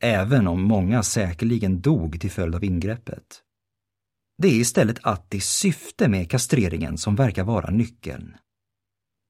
även 0.00 0.48
om 0.48 0.62
många 0.62 1.02
säkerligen 1.02 1.80
dog 1.80 2.20
till 2.20 2.30
följd 2.30 2.54
av 2.54 2.64
ingreppet. 2.64 3.42
Det 4.38 4.48
är 4.48 4.52
istället 4.60 4.98
Attis 5.02 5.46
syfte 5.46 6.08
med 6.08 6.30
kastreringen 6.30 6.98
som 6.98 7.16
verkar 7.16 7.44
vara 7.44 7.70
nyckeln. 7.70 8.34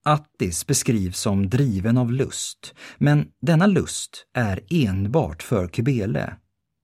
Attis 0.05 0.66
beskrivs 0.66 1.18
som 1.18 1.48
driven 1.48 1.98
av 1.98 2.12
lust, 2.12 2.75
men 2.98 3.29
denna 3.40 3.66
lust 3.66 4.27
är 4.35 4.61
enbart 4.70 5.42
för 5.42 5.68
Kybele, 5.68 6.37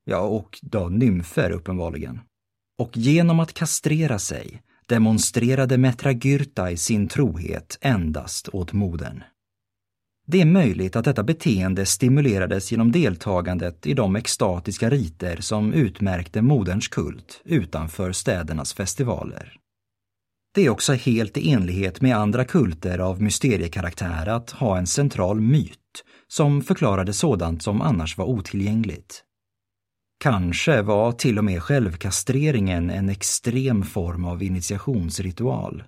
ja 0.04 0.20
och 0.20 0.58
då 0.62 0.88
nymfer 0.88 1.50
uppenbarligen. 1.50 2.20
Och 2.78 2.96
genom 2.96 3.40
att 3.40 3.52
kastrera 3.52 4.18
sig 4.18 4.62
demonstrerade 4.86 5.78
metragyrta 5.78 6.70
i 6.70 6.76
sin 6.76 7.08
trohet 7.08 7.78
endast 7.80 8.48
åt 8.48 8.72
modern. 8.72 9.22
Det 10.30 10.40
är 10.40 10.46
möjligt 10.46 10.96
att 10.96 11.04
detta 11.04 11.22
beteende 11.22 11.86
stimulerades 11.86 12.72
genom 12.72 12.92
deltagandet 12.92 13.86
i 13.86 13.94
de 13.94 14.16
extatiska 14.16 14.90
riter 14.90 15.36
som 15.40 15.72
utmärkte 15.72 16.42
moderns 16.42 16.88
kult 16.88 17.40
utanför 17.44 18.12
städernas 18.12 18.74
festivaler. 18.74 19.56
Det 20.54 20.66
är 20.66 20.70
också 20.70 20.92
helt 20.92 21.36
i 21.36 21.50
enlighet 21.50 22.00
med 22.00 22.16
andra 22.16 22.44
kulter 22.44 22.98
av 22.98 23.22
mysteriekaraktär 23.22 24.26
att 24.26 24.50
ha 24.50 24.78
en 24.78 24.86
central 24.86 25.40
myt 25.40 26.04
som 26.26 26.62
förklarade 26.62 27.12
sådant 27.12 27.62
som 27.62 27.82
annars 27.82 28.18
var 28.18 28.24
otillgängligt. 28.24 29.24
Kanske 30.20 30.82
var 30.82 31.12
till 31.12 31.38
och 31.38 31.44
med 31.44 31.62
självkastreringen 31.62 32.90
en 32.90 33.08
extrem 33.08 33.82
form 33.82 34.24
av 34.24 34.42
initiationsritual. 34.42 35.82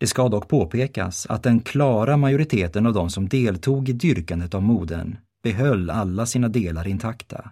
Det 0.00 0.06
ska 0.06 0.28
dock 0.28 0.48
påpekas 0.48 1.26
att 1.26 1.42
den 1.42 1.60
klara 1.60 2.16
majoriteten 2.16 2.86
av 2.86 2.92
de 2.92 3.10
som 3.10 3.28
deltog 3.28 3.88
i 3.88 3.92
dyrkandet 3.92 4.54
av 4.54 4.62
modern 4.62 5.16
behöll 5.42 5.90
alla 5.90 6.26
sina 6.26 6.48
delar 6.48 6.88
intakta. 6.88 7.50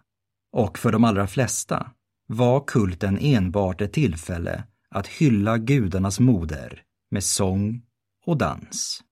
Och 0.52 0.78
för 0.78 0.92
de 0.92 1.04
allra 1.04 1.26
flesta 1.26 1.90
var 2.28 2.64
kulten 2.66 3.18
enbart 3.20 3.80
ett 3.80 3.92
tillfälle 3.92 4.64
att 4.90 5.06
hylla 5.06 5.58
gudarnas 5.58 6.20
moder 6.20 6.82
med 7.10 7.24
sång 7.24 7.82
och 8.26 8.36
dans. 8.36 9.02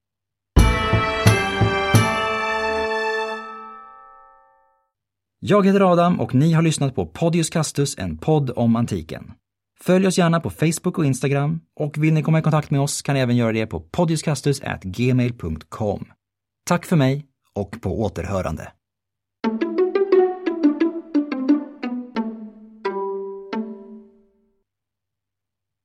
Jag 5.43 5.67
heter 5.67 5.93
Adam 5.93 6.21
och 6.21 6.35
ni 6.35 6.53
har 6.53 6.63
lyssnat 6.63 6.95
på 6.95 7.07
Podius 7.07 7.51
Castus, 7.51 7.99
en 7.99 8.19
podd 8.19 8.51
om 8.57 8.77
antiken. 8.77 9.33
Följ 9.85 10.07
oss 10.07 10.19
gärna 10.19 10.41
på 10.41 10.51
Facebook 10.51 10.99
och 10.99 11.05
Instagram 11.05 11.61
och 11.81 11.99
vill 11.99 12.15
ni 12.15 12.23
komma 12.23 12.39
i 12.39 12.43
kontakt 12.43 12.71
med 12.71 12.81
oss 12.81 13.03
kan 13.03 13.15
ni 13.15 13.21
även 13.21 13.37
göra 13.37 13.53
det 13.53 13.67
på 13.67 13.81
podiuskastus@gmail.com. 13.81 16.05
Tack 16.69 16.87
för 16.87 16.97
mig 16.97 17.27
och 17.55 17.83
på 17.83 18.03
återhörande. 18.03 18.73